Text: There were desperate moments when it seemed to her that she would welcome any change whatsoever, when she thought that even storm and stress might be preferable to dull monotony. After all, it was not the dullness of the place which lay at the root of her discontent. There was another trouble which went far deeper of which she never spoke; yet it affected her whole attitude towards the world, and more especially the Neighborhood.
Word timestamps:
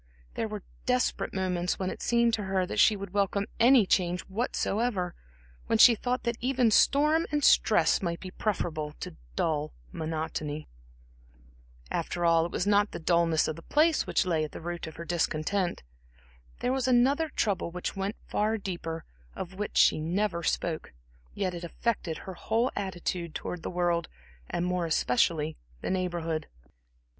There 0.33 0.47
were 0.47 0.63
desperate 0.87 1.31
moments 1.31 1.77
when 1.77 1.91
it 1.91 2.01
seemed 2.01 2.33
to 2.33 2.45
her 2.45 2.65
that 2.65 2.79
she 2.79 2.95
would 2.95 3.13
welcome 3.13 3.45
any 3.59 3.85
change 3.85 4.21
whatsoever, 4.21 5.13
when 5.67 5.77
she 5.77 5.93
thought 5.93 6.23
that 6.23 6.37
even 6.41 6.71
storm 6.71 7.27
and 7.31 7.43
stress 7.43 8.01
might 8.01 8.19
be 8.19 8.31
preferable 8.31 8.93
to 8.99 9.15
dull 9.35 9.73
monotony. 9.91 10.67
After 11.91 12.25
all, 12.25 12.47
it 12.47 12.51
was 12.51 12.65
not 12.65 12.89
the 12.93 12.99
dullness 12.99 13.47
of 13.47 13.55
the 13.55 13.61
place 13.61 14.07
which 14.07 14.25
lay 14.25 14.43
at 14.43 14.53
the 14.53 14.59
root 14.59 14.87
of 14.87 14.95
her 14.95 15.05
discontent. 15.05 15.83
There 16.61 16.73
was 16.73 16.87
another 16.87 17.29
trouble 17.29 17.69
which 17.69 17.95
went 17.95 18.15
far 18.27 18.57
deeper 18.57 19.05
of 19.35 19.53
which 19.53 19.77
she 19.77 19.99
never 19.99 20.41
spoke; 20.41 20.93
yet 21.35 21.53
it 21.53 21.63
affected 21.63 22.17
her 22.25 22.33
whole 22.33 22.71
attitude 22.75 23.35
towards 23.35 23.61
the 23.61 23.69
world, 23.69 24.07
and 24.49 24.65
more 24.65 24.87
especially 24.87 25.57
the 25.81 25.91
Neighborhood. 25.91 26.47